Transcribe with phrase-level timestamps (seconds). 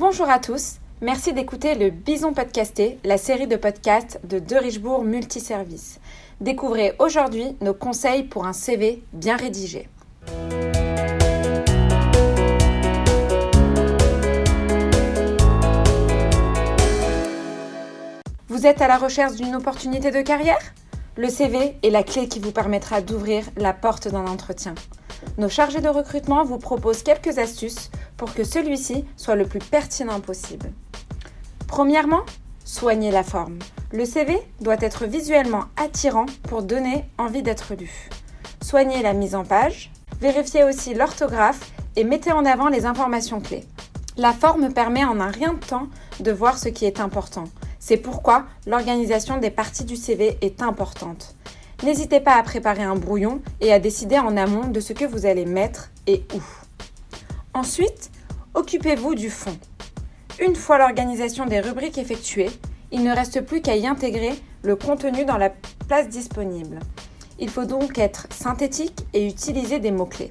[0.00, 5.04] Bonjour à tous, merci d'écouter le Bison Podcasté, la série de podcasts de De Richebourg
[5.04, 6.00] Multiservice.
[6.40, 9.90] Découvrez aujourd'hui nos conseils pour un CV bien rédigé.
[18.48, 20.72] Vous êtes à la recherche d'une opportunité de carrière?
[21.18, 24.74] Le CV est la clé qui vous permettra d'ouvrir la porte d'un entretien.
[25.36, 27.90] Nos chargés de recrutement vous proposent quelques astuces
[28.20, 30.70] pour que celui-ci soit le plus pertinent possible.
[31.66, 32.20] Premièrement,
[32.66, 33.58] soignez la forme.
[33.92, 38.10] Le CV doit être visuellement attirant pour donner envie d'être lu.
[38.60, 43.64] Soignez la mise en page, vérifiez aussi l'orthographe et mettez en avant les informations clés.
[44.18, 45.88] La forme permet en un rien de temps
[46.20, 47.44] de voir ce qui est important.
[47.78, 51.36] C'est pourquoi l'organisation des parties du CV est importante.
[51.84, 55.24] N'hésitez pas à préparer un brouillon et à décider en amont de ce que vous
[55.24, 56.42] allez mettre et où.
[57.52, 58.12] Ensuite,
[58.54, 59.56] occupez-vous du fond.
[60.40, 62.50] Une fois l'organisation des rubriques effectuée,
[62.92, 65.50] il ne reste plus qu'à y intégrer le contenu dans la
[65.88, 66.80] place disponible.
[67.38, 70.30] Il faut donc être synthétique et utiliser des mots-clés.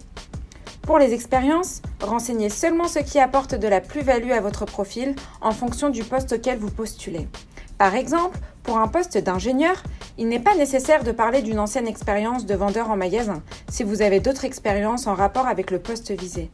[0.84, 5.52] Pour les expériences, renseignez seulement ce qui apporte de la plus-value à votre profil en
[5.52, 7.28] fonction du poste auquel vous postulez.
[7.78, 9.82] Par exemple, pour un poste d'ingénieur,
[10.18, 14.02] il n'est pas nécessaire de parler d'une ancienne expérience de vendeur en magasin si vous
[14.02, 16.50] avez d'autres expériences en rapport avec le poste visé.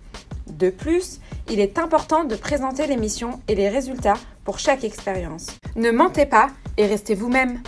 [0.47, 5.47] De plus, il est important de présenter les missions et les résultats pour chaque expérience.
[5.75, 7.61] Ne mentez pas et restez vous-même.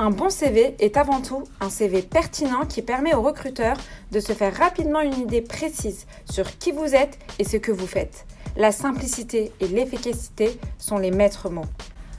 [0.00, 3.76] Un bon CV est avant tout un CV pertinent qui permet aux recruteurs
[4.12, 7.86] de se faire rapidement une idée précise sur qui vous êtes et ce que vous
[7.86, 8.24] faites.
[8.56, 11.66] La simplicité et l'efficacité sont les maîtres mots.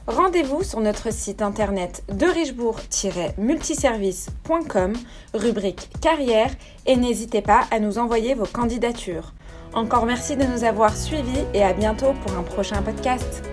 [0.08, 2.26] Rendez-vous sur notre site internet de
[3.38, 4.94] multiservice.com,
[5.34, 6.52] rubrique carrière,
[6.86, 9.34] et n'hésitez pas à nous envoyer vos candidatures.
[9.74, 13.44] Encore merci de nous avoir suivis et à bientôt pour un prochain podcast.